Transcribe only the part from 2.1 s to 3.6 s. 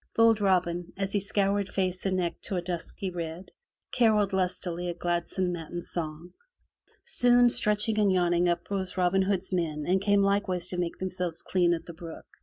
neck to a dusky red,